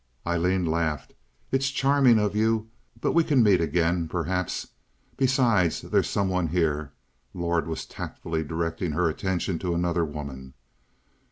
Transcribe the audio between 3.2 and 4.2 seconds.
can meet again,